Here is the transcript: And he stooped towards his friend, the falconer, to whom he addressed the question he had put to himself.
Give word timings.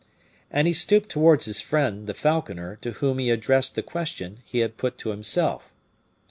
And 0.49 0.65
he 0.65 0.73
stooped 0.73 1.09
towards 1.09 1.45
his 1.45 1.61
friend, 1.61 2.07
the 2.07 2.15
falconer, 2.15 2.75
to 2.77 2.93
whom 2.93 3.19
he 3.19 3.29
addressed 3.29 3.75
the 3.75 3.83
question 3.83 4.39
he 4.43 4.57
had 4.57 4.75
put 4.77 4.97
to 4.97 5.09
himself. 5.11 5.71